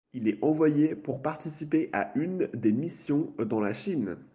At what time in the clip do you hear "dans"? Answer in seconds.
3.37-3.59